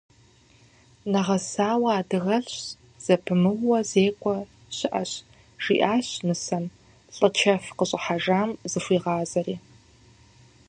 [1.11, 2.57] Нэгъэсауэ адыгэлӏщ,
[3.03, 4.35] зэпымыууэ зекӏуэ
[4.75, 5.11] щыӏэщ,
[5.63, 6.65] жиӏащ нысэм,
[7.15, 9.55] лӏы чэф къыщӏыхьэжам зыхуигъазри.